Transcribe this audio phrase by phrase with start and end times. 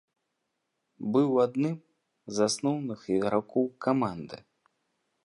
[1.15, 1.75] Быў адным
[2.37, 4.37] з асноўных ігракоў каманды.